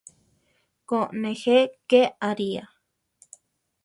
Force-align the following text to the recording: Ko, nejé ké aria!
Ko, 0.91 1.01
nejé 1.25 1.57
ké 1.93 2.01
aria! 2.31 2.63